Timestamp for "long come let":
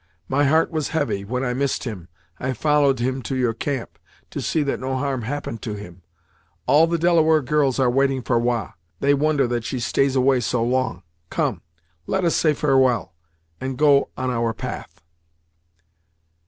10.63-12.25